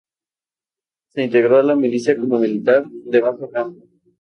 Se 1.09 1.21
integró 1.21 1.59
a 1.59 1.61
la 1.63 1.75
milicia 1.75 2.17
como 2.17 2.39
militar 2.39 2.87
de 2.89 3.21
bajo 3.21 3.47
rango. 3.53 3.83